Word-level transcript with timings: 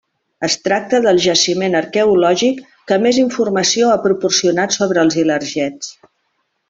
Es 0.45 0.53
tracta 0.67 1.01
del 1.05 1.19
jaciment 1.25 1.77
arqueològic 1.81 2.63
que 2.93 2.99
més 3.03 3.21
informació 3.25 3.93
ha 3.97 4.01
proporcionat 4.07 4.75
sobre 4.79 5.05
els 5.07 5.21
ilergets. 5.27 5.93